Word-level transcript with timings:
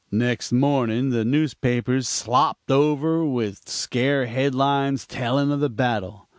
"Next 0.09 0.51
morning 0.51 1.11
the 1.11 1.23
newspapers 1.23 2.07
slopped 2.09 2.71
over 2.71 3.23
with 3.23 3.69
scare 3.69 4.25
headlines 4.25 5.05
telling 5.05 5.51
of 5.51 5.59
the 5.59 5.69
battle. 5.69 6.27